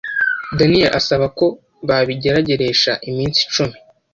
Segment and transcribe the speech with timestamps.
[0.57, 1.45] Daniyeli asaba ko
[1.87, 3.75] babibagerageresha iminsi icumi